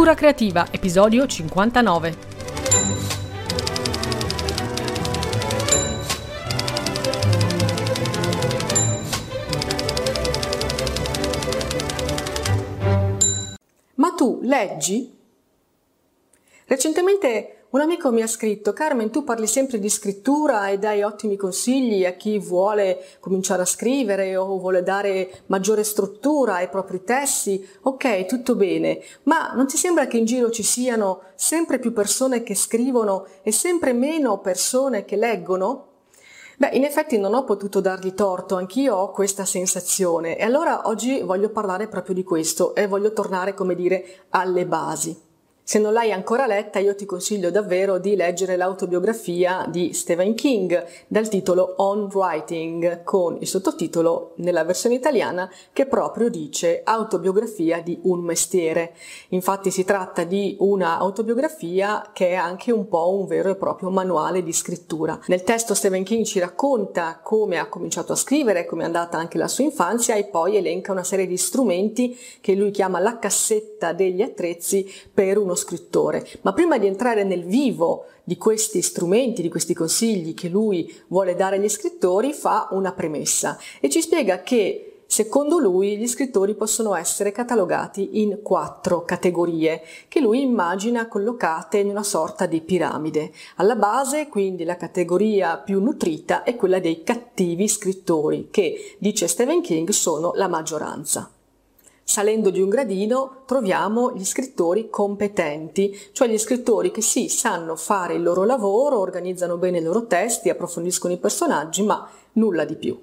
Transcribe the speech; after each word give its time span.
Scrittura 0.00 0.18
creativa, 0.18 0.66
episodio 0.70 1.26
59. 1.26 2.16
Ma 13.96 14.14
tu 14.16 14.40
leggi? 14.40 15.14
Recentemente 16.64 17.59
un 17.70 17.80
amico 17.80 18.10
mi 18.10 18.20
ha 18.20 18.26
scritto, 18.26 18.72
Carmen, 18.72 19.10
tu 19.10 19.22
parli 19.22 19.46
sempre 19.46 19.78
di 19.78 19.88
scrittura 19.88 20.68
e 20.68 20.78
dai 20.78 21.02
ottimi 21.02 21.36
consigli 21.36 22.04
a 22.04 22.14
chi 22.14 22.40
vuole 22.40 23.04
cominciare 23.20 23.62
a 23.62 23.66
scrivere 23.66 24.34
o 24.34 24.58
vuole 24.58 24.82
dare 24.82 25.42
maggiore 25.46 25.84
struttura 25.84 26.54
ai 26.54 26.68
propri 26.68 27.04
testi. 27.04 27.64
Ok, 27.82 28.26
tutto 28.26 28.56
bene, 28.56 29.00
ma 29.24 29.52
non 29.54 29.68
ti 29.68 29.76
sembra 29.76 30.08
che 30.08 30.16
in 30.16 30.24
giro 30.24 30.50
ci 30.50 30.64
siano 30.64 31.22
sempre 31.36 31.78
più 31.78 31.92
persone 31.92 32.42
che 32.42 32.56
scrivono 32.56 33.26
e 33.42 33.52
sempre 33.52 33.92
meno 33.92 34.38
persone 34.38 35.04
che 35.04 35.14
leggono? 35.14 35.86
Beh, 36.56 36.70
in 36.72 36.82
effetti 36.82 37.18
non 37.18 37.34
ho 37.34 37.44
potuto 37.44 37.80
dargli 37.80 38.14
torto, 38.14 38.56
anch'io 38.56 38.96
ho 38.96 39.10
questa 39.12 39.44
sensazione 39.44 40.36
e 40.36 40.42
allora 40.42 40.88
oggi 40.88 41.20
voglio 41.20 41.50
parlare 41.50 41.86
proprio 41.86 42.16
di 42.16 42.24
questo 42.24 42.74
e 42.74 42.88
voglio 42.88 43.12
tornare, 43.12 43.54
come 43.54 43.76
dire, 43.76 44.24
alle 44.30 44.66
basi. 44.66 45.28
Se 45.70 45.78
non 45.78 45.92
l'hai 45.92 46.10
ancora 46.10 46.48
letta, 46.48 46.80
io 46.80 46.96
ti 46.96 47.04
consiglio 47.04 47.52
davvero 47.52 47.98
di 47.98 48.16
leggere 48.16 48.56
l'autobiografia 48.56 49.68
di 49.70 49.92
Stephen 49.92 50.34
King 50.34 50.84
dal 51.06 51.28
titolo 51.28 51.74
On 51.76 52.08
Writing, 52.12 53.04
con 53.04 53.36
il 53.38 53.46
sottotitolo 53.46 54.32
nella 54.38 54.64
versione 54.64 54.96
italiana 54.96 55.48
che 55.72 55.86
proprio 55.86 56.28
dice 56.28 56.80
Autobiografia 56.82 57.82
di 57.82 57.96
un 58.02 58.18
mestiere. 58.18 58.96
Infatti 59.28 59.70
si 59.70 59.84
tratta 59.84 60.24
di 60.24 60.56
una 60.58 60.98
autobiografia 60.98 62.10
che 62.12 62.30
è 62.30 62.34
anche 62.34 62.72
un 62.72 62.88
po' 62.88 63.14
un 63.14 63.26
vero 63.26 63.50
e 63.50 63.54
proprio 63.54 63.90
manuale 63.90 64.42
di 64.42 64.52
scrittura. 64.52 65.20
Nel 65.26 65.44
testo 65.44 65.74
Stephen 65.74 66.02
King 66.02 66.24
ci 66.24 66.40
racconta 66.40 67.20
come 67.22 67.58
ha 67.58 67.68
cominciato 67.68 68.10
a 68.10 68.16
scrivere, 68.16 68.64
come 68.64 68.82
è 68.82 68.86
andata 68.86 69.18
anche 69.18 69.38
la 69.38 69.46
sua 69.46 69.62
infanzia 69.62 70.16
e 70.16 70.24
poi 70.24 70.56
elenca 70.56 70.90
una 70.90 71.04
serie 71.04 71.28
di 71.28 71.36
strumenti 71.36 72.18
che 72.40 72.56
lui 72.56 72.72
chiama 72.72 72.98
la 72.98 73.20
cassetta 73.20 73.92
degli 73.92 74.20
attrezzi 74.20 74.92
per 75.14 75.38
uno 75.38 75.58
scrittore, 75.60 76.26
ma 76.42 76.52
prima 76.52 76.78
di 76.78 76.86
entrare 76.86 77.22
nel 77.22 77.44
vivo 77.44 78.06
di 78.24 78.36
questi 78.36 78.82
strumenti, 78.82 79.42
di 79.42 79.48
questi 79.48 79.74
consigli 79.74 80.34
che 80.34 80.48
lui 80.48 80.92
vuole 81.08 81.36
dare 81.36 81.56
agli 81.56 81.68
scrittori, 81.68 82.32
fa 82.32 82.68
una 82.72 82.92
premessa 82.92 83.58
e 83.80 83.88
ci 83.88 84.00
spiega 84.00 84.42
che 84.42 84.90
Secondo 85.10 85.58
lui 85.58 85.96
gli 85.96 86.06
scrittori 86.06 86.54
possono 86.54 86.94
essere 86.94 87.32
catalogati 87.32 88.20
in 88.22 88.42
quattro 88.44 89.02
categorie 89.04 89.82
che 90.06 90.20
lui 90.20 90.40
immagina 90.40 91.08
collocate 91.08 91.78
in 91.78 91.88
una 91.88 92.04
sorta 92.04 92.46
di 92.46 92.60
piramide. 92.60 93.32
Alla 93.56 93.74
base 93.74 94.28
quindi 94.28 94.62
la 94.62 94.76
categoria 94.76 95.58
più 95.58 95.80
nutrita 95.82 96.44
è 96.44 96.54
quella 96.54 96.78
dei 96.78 97.02
cattivi 97.02 97.66
scrittori 97.66 98.50
che, 98.52 98.94
dice 99.00 99.26
Stephen 99.26 99.62
King, 99.62 99.88
sono 99.88 100.30
la 100.36 100.46
maggioranza. 100.46 101.28
Salendo 102.10 102.50
di 102.50 102.60
un 102.60 102.68
gradino 102.68 103.42
troviamo 103.46 104.12
gli 104.16 104.24
scrittori 104.24 104.90
competenti, 104.90 105.96
cioè 106.10 106.26
gli 106.26 106.38
scrittori 106.38 106.90
che 106.90 107.02
sì, 107.02 107.28
sanno 107.28 107.76
fare 107.76 108.14
il 108.14 108.22
loro 108.24 108.42
lavoro, 108.42 108.98
organizzano 108.98 109.58
bene 109.58 109.78
i 109.78 109.82
loro 109.82 110.08
testi, 110.08 110.48
approfondiscono 110.48 111.14
i 111.14 111.18
personaggi, 111.18 111.84
ma 111.84 112.10
nulla 112.32 112.64
di 112.64 112.74
più. 112.74 113.00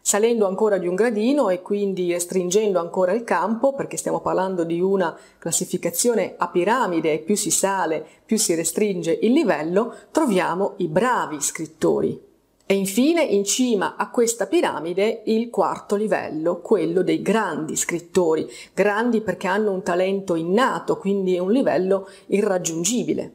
Salendo 0.00 0.46
ancora 0.46 0.78
di 0.78 0.86
un 0.86 0.94
gradino 0.94 1.48
e 1.48 1.62
quindi 1.62 2.12
restringendo 2.12 2.78
ancora 2.78 3.10
il 3.10 3.24
campo, 3.24 3.74
perché 3.74 3.96
stiamo 3.96 4.20
parlando 4.20 4.62
di 4.62 4.80
una 4.80 5.18
classificazione 5.38 6.34
a 6.38 6.46
piramide 6.46 7.14
e 7.14 7.18
più 7.18 7.34
si 7.34 7.50
sale, 7.50 8.06
più 8.24 8.38
si 8.38 8.54
restringe 8.54 9.18
il 9.20 9.32
livello, 9.32 9.96
troviamo 10.12 10.74
i 10.76 10.86
bravi 10.86 11.40
scrittori, 11.40 12.30
e 12.64 12.74
infine 12.74 13.22
in 13.22 13.44
cima 13.44 13.96
a 13.96 14.10
questa 14.10 14.46
piramide 14.46 15.22
il 15.26 15.50
quarto 15.50 15.96
livello, 15.96 16.60
quello 16.60 17.02
dei 17.02 17.20
grandi 17.20 17.76
scrittori, 17.76 18.48
grandi 18.72 19.20
perché 19.20 19.46
hanno 19.46 19.72
un 19.72 19.82
talento 19.82 20.34
innato, 20.34 20.96
quindi 20.96 21.34
è 21.34 21.38
un 21.38 21.52
livello 21.52 22.08
irraggiungibile. 22.26 23.32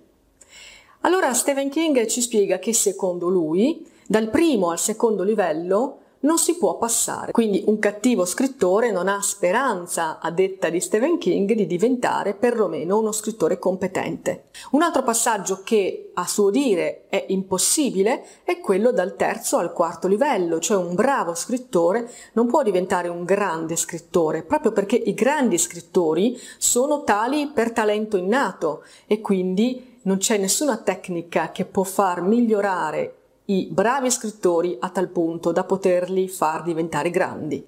Allora 1.02 1.34
Stephen 1.34 1.70
King 1.70 2.06
ci 2.08 2.22
spiega 2.22 2.58
che 2.58 2.74
secondo 2.74 3.30
lui, 3.30 3.86
dal 4.08 4.30
primo 4.30 4.72
al 4.72 4.80
secondo 4.80 5.24
livello, 5.24 6.00
non 6.22 6.38
si 6.38 6.58
può 6.58 6.78
passare. 6.78 7.32
Quindi 7.32 7.64
un 7.68 7.80
cattivo 7.80 8.26
scrittore 8.26 8.92
non 8.92 9.08
ha 9.08 9.22
speranza, 9.22 10.20
a 10.20 10.32
detta 10.32 10.70
di 10.70 10.80
Stephen 10.80 11.18
King, 11.18 11.54
di 11.54 11.68
diventare 11.68 12.34
perlomeno 12.34 12.98
uno 12.98 13.12
scrittore 13.12 13.60
competente. 13.60 14.46
Un 14.72 14.82
altro 14.82 15.04
passaggio 15.04 15.62
che 15.64 16.12
a 16.14 16.26
suo 16.26 16.50
dire 16.50 17.06
è 17.10 17.26
impossibile 17.30 18.24
è 18.44 18.60
quello 18.60 18.92
dal 18.92 19.16
terzo 19.16 19.58
al 19.58 19.74
quarto 19.74 20.08
livello, 20.08 20.60
cioè 20.60 20.78
un 20.78 20.96
bravo 20.96 21.36
scrittore 21.36 22.10
non 22.34 22.48
può 22.48 22.64
diventare 22.64 23.08
un 23.08 23.24
grande 23.24 23.76
scrittore, 23.76 24.44
proprio 24.44 24.72
perché 24.72 24.96
i 24.96 25.14
grandi 25.14 25.58
scrittori 25.58 26.40
sono 26.58 27.04
tali 27.04 27.48
per 27.54 27.72
talento 27.72 28.18
innato 28.18 28.84
e 29.06 29.22
quindi 29.22 29.96
non 30.04 30.18
c'è 30.18 30.38
nessuna 30.38 30.78
tecnica 30.78 31.52
che 31.52 31.66
può 31.66 31.84
far 31.84 32.22
migliorare 32.22 33.17
i 33.50 33.68
bravi 33.72 34.12
scrittori 34.12 34.76
a 34.80 34.90
tal 34.90 35.08
punto 35.08 35.52
da 35.52 35.64
poterli 35.64 36.28
far 36.28 36.64
diventare 36.64 37.10
grandi. 37.10 37.66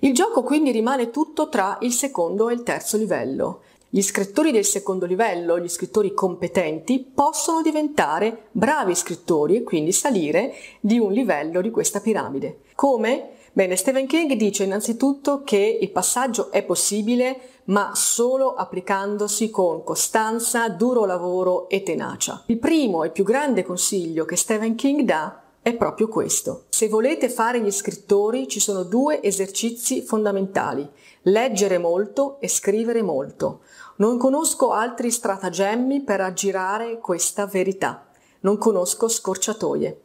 Il 0.00 0.14
gioco 0.14 0.42
quindi 0.42 0.70
rimane 0.70 1.10
tutto 1.10 1.48
tra 1.48 1.78
il 1.80 1.92
secondo 1.92 2.48
e 2.48 2.54
il 2.54 2.62
terzo 2.62 2.96
livello. 2.96 3.62
Gli 3.88 4.02
scrittori 4.02 4.52
del 4.52 4.64
secondo 4.64 5.04
livello, 5.04 5.58
gli 5.58 5.68
scrittori 5.68 6.14
competenti, 6.14 7.00
possono 7.00 7.60
diventare 7.60 8.48
bravi 8.52 8.94
scrittori 8.94 9.56
e 9.56 9.62
quindi 9.64 9.92
salire 9.92 10.54
di 10.80 10.98
un 10.98 11.12
livello 11.12 11.60
di 11.60 11.70
questa 11.70 12.00
piramide. 12.00 12.60
Come? 12.74 13.30
Bene, 13.54 13.76
Stephen 13.76 14.06
King 14.06 14.32
dice 14.32 14.64
innanzitutto 14.64 15.42
che 15.44 15.78
il 15.78 15.90
passaggio 15.90 16.50
è 16.50 16.62
possibile, 16.62 17.60
ma 17.64 17.90
solo 17.94 18.54
applicandosi 18.54 19.50
con 19.50 19.84
costanza, 19.84 20.70
duro 20.70 21.04
lavoro 21.04 21.68
e 21.68 21.82
tenacia. 21.82 22.44
Il 22.46 22.58
primo 22.58 23.04
e 23.04 23.10
più 23.10 23.24
grande 23.24 23.62
consiglio 23.62 24.24
che 24.24 24.36
Stephen 24.36 24.74
King 24.74 25.02
dà 25.02 25.42
è 25.60 25.74
proprio 25.74 26.08
questo. 26.08 26.64
Se 26.70 26.88
volete 26.88 27.28
fare 27.28 27.60
gli 27.60 27.70
scrittori 27.70 28.48
ci 28.48 28.58
sono 28.58 28.84
due 28.84 29.22
esercizi 29.22 30.00
fondamentali, 30.00 30.88
leggere 31.24 31.76
molto 31.76 32.40
e 32.40 32.48
scrivere 32.48 33.02
molto. 33.02 33.60
Non 33.96 34.16
conosco 34.16 34.70
altri 34.70 35.10
stratagemmi 35.10 36.00
per 36.00 36.22
aggirare 36.22 36.98
questa 37.00 37.44
verità. 37.44 38.06
Non 38.40 38.56
conosco 38.56 39.08
scorciatoie. 39.08 40.00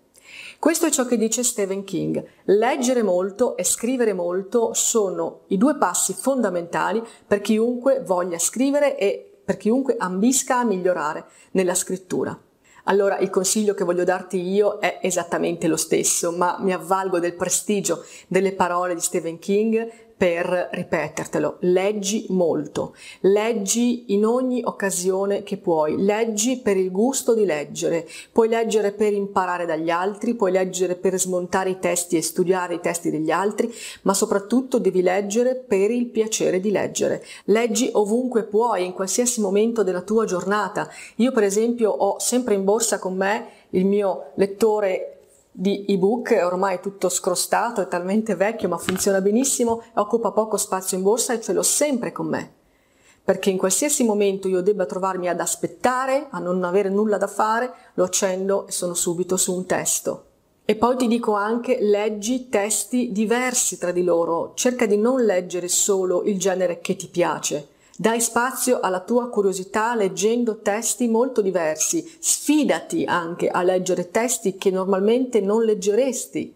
Questo 0.60 0.86
è 0.86 0.90
ciò 0.90 1.06
che 1.06 1.18
dice 1.18 1.44
Stephen 1.44 1.84
King. 1.84 2.24
Leggere 2.46 3.04
molto 3.04 3.56
e 3.58 3.64
scrivere 3.64 4.14
molto 4.14 4.74
sono 4.74 5.42
i 5.48 5.58
due 5.58 5.78
passi 5.78 6.14
fondamentali 6.14 7.04
per 7.26 7.42
chiunque 7.42 8.02
voglia 8.04 8.40
scrivere 8.40 8.98
e 8.98 9.40
per 9.44 9.58
chiunque 9.58 9.96
ambisca 9.98 10.60
a 10.60 10.66
migliorare 10.66 11.26
nella 11.52 11.76
scrittura. 11.76 12.38
Allora 12.90 13.18
il 13.18 13.30
consiglio 13.30 13.74
che 13.74 13.84
voglio 13.84 14.04
darti 14.04 14.42
io 14.42 14.80
è 14.80 15.00
esattamente 15.02 15.68
lo 15.68 15.76
stesso, 15.76 16.32
ma 16.32 16.58
mi 16.60 16.72
avvalgo 16.72 17.20
del 17.20 17.36
prestigio 17.36 18.04
delle 18.28 18.54
parole 18.54 18.94
di 18.94 19.02
Stephen 19.02 19.40
King 19.40 20.07
per 20.18 20.70
ripetertelo. 20.72 21.58
Leggi 21.62 22.26
molto, 22.30 22.96
leggi 23.22 24.14
in 24.14 24.26
ogni 24.26 24.62
occasione 24.64 25.44
che 25.44 25.58
puoi, 25.58 26.04
leggi 26.04 26.58
per 26.58 26.76
il 26.76 26.90
gusto 26.90 27.36
di 27.36 27.46
leggere, 27.46 28.08
puoi 28.32 28.50
leggere 28.50 28.94
per 28.94 29.14
imparare 29.14 29.68
dagli 29.68 29.92
altri, 29.92 30.34
puoi 30.34 30.52
leggere 30.52 30.96
per 30.96 31.20
smontare 31.20 31.70
i 31.70 31.80
testi 31.80 32.18
e 32.18 32.24
studiare 32.24 32.74
i 32.74 32.80
testi 32.80 33.12
degli 33.12 33.30
altri, 33.30 33.72
ma 34.02 34.16
soprattutto 34.16 34.80
devi 34.80 35.04
leggere 35.04 35.56
per 35.56 35.92
il 35.92 36.08
piacere 36.08 36.60
di 36.60 36.72
leggere. 36.72 37.24
Leggi 37.46 37.92
ovunque 37.94 38.44
puoi, 38.44 38.86
in 38.86 38.94
qualsiasi 38.94 39.40
momento 39.40 39.84
della 39.84 40.02
tua 40.02 40.26
giornata. 40.26 40.90
Io 41.18 41.32
per 41.32 41.44
esempio 41.44 41.92
ho 41.92 42.18
sempre 42.18 42.56
in 42.56 42.64
borsa 42.64 42.98
con 42.98 43.16
me 43.16 43.50
il 43.72 43.86
mio 43.86 44.32
lettore 44.36 45.17
di 45.60 45.86
ebook, 45.88 46.34
è 46.34 46.46
ormai 46.46 46.80
tutto 46.80 47.10
scrostato, 47.10 47.82
è 47.82 47.88
talmente 47.88 48.36
vecchio 48.36 48.70
ma 48.70 48.78
funziona 48.78 49.22
benissimo, 49.22 49.82
occupa 49.96 50.32
poco 50.32 50.56
spazio 50.56 50.98
in 50.98 51.04
borsa 51.04 51.34
e 51.34 51.42
ce 51.42 51.52
l'ho 51.52 51.64
sempre 51.64 52.12
con 52.12 52.28
me. 52.28 52.54
Perché 53.24 53.50
in 53.50 53.58
qualsiasi 53.58 54.04
momento 54.04 54.48
io 54.48 54.62
debba 54.62 54.86
trovarmi 54.86 55.28
ad 55.28 55.40
aspettare, 55.40 56.28
a 56.30 56.38
non 56.38 56.64
avere 56.64 56.90
nulla 56.90 57.18
da 57.18 57.26
fare, 57.26 57.74
lo 57.96 58.04
accendo 58.04 58.68
e 58.68 58.72
sono 58.72 58.94
subito 58.94 59.36
su 59.36 59.56
un 59.56 59.66
testo. 59.66 60.26
E 60.64 60.76
poi 60.76 60.96
ti 60.96 61.08
dico 61.08 61.34
anche 61.34 61.80
leggi 61.82 62.50
testi 62.50 63.12
diversi 63.12 63.80
tra 63.80 63.92
di 63.92 64.04
loro, 64.04 64.52
cerca 64.54 64.86
di 64.86 64.98
non 64.98 65.24
leggere 65.24 65.70
solo 65.70 66.22
il 66.22 66.38
genere 66.38 66.82
che 66.82 66.96
ti 66.96 67.08
piace, 67.08 67.70
dai 68.00 68.22
spazio 68.22 68.80
alla 68.80 69.00
tua 69.00 69.28
curiosità 69.28 69.96
leggendo 69.96 70.60
testi 70.60 71.08
molto 71.08 71.42
diversi, 71.42 72.08
sfidati 72.20 73.06
anche 73.06 73.50
a 73.50 73.64
leggere 73.64 74.12
testi 74.12 74.56
che 74.56 74.70
normalmente 74.70 75.42
non 75.42 75.64
leggeresti. 75.64 76.54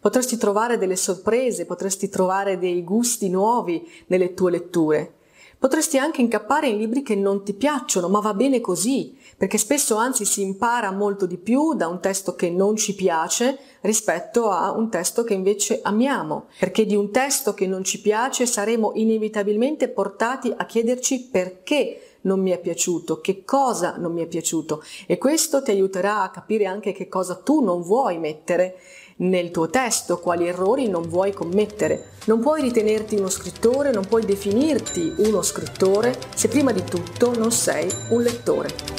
Potresti 0.00 0.38
trovare 0.38 0.78
delle 0.78 0.96
sorprese, 0.96 1.66
potresti 1.66 2.08
trovare 2.08 2.58
dei 2.58 2.82
gusti 2.84 3.28
nuovi 3.28 3.86
nelle 4.06 4.32
tue 4.32 4.50
letture. 4.50 5.12
Potresti 5.58 5.98
anche 5.98 6.20
incappare 6.20 6.68
in 6.68 6.78
libri 6.78 7.02
che 7.02 7.16
non 7.16 7.42
ti 7.42 7.52
piacciono, 7.52 8.08
ma 8.08 8.20
va 8.20 8.32
bene 8.32 8.60
così, 8.60 9.18
perché 9.36 9.58
spesso 9.58 9.96
anzi 9.96 10.24
si 10.24 10.40
impara 10.40 10.92
molto 10.92 11.26
di 11.26 11.36
più 11.36 11.74
da 11.74 11.88
un 11.88 12.00
testo 12.00 12.36
che 12.36 12.48
non 12.48 12.76
ci 12.76 12.94
piace 12.94 13.58
rispetto 13.80 14.50
a 14.50 14.70
un 14.70 14.88
testo 14.88 15.24
che 15.24 15.34
invece 15.34 15.80
amiamo, 15.82 16.46
perché 16.60 16.86
di 16.86 16.94
un 16.94 17.10
testo 17.10 17.54
che 17.54 17.66
non 17.66 17.82
ci 17.82 18.00
piace 18.00 18.46
saremo 18.46 18.92
inevitabilmente 18.94 19.88
portati 19.88 20.54
a 20.56 20.64
chiederci 20.64 21.28
perché 21.28 22.02
non 22.20 22.40
mi 22.40 22.50
è 22.50 22.60
piaciuto, 22.60 23.20
che 23.20 23.44
cosa 23.44 23.96
non 23.96 24.12
mi 24.12 24.22
è 24.22 24.26
piaciuto. 24.26 24.82
E 25.06 25.18
questo 25.18 25.60
ti 25.62 25.72
aiuterà 25.72 26.22
a 26.22 26.30
capire 26.30 26.66
anche 26.66 26.92
che 26.92 27.08
cosa 27.08 27.34
tu 27.34 27.64
non 27.64 27.82
vuoi 27.82 28.18
mettere 28.18 28.76
nel 29.18 29.50
tuo 29.50 29.68
testo, 29.68 30.18
quali 30.18 30.46
errori 30.46 30.88
non 30.88 31.02
vuoi 31.08 31.32
commettere. 31.32 32.10
Non 32.26 32.40
puoi 32.40 32.60
ritenerti 32.60 33.16
uno 33.16 33.28
scrittore, 33.28 33.90
non 33.90 34.06
puoi 34.06 34.24
definirti 34.24 35.14
uno 35.18 35.42
scrittore 35.42 36.16
se 36.34 36.48
prima 36.48 36.72
di 36.72 36.84
tutto 36.84 37.36
non 37.36 37.50
sei 37.50 37.90
un 38.10 38.22
lettore. 38.22 38.97